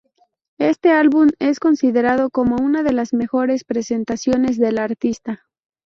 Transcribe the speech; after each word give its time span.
Este 0.57 0.89
álbum 0.89 1.29
es 1.37 1.59
considerado 1.59 2.31
como 2.31 2.55
una 2.55 2.81
de 2.81 2.91
las 2.91 3.13
mejores 3.13 3.63
presentaciones 3.63 4.57
de 4.57 4.71
la 4.71 4.85
artista. 4.85 5.45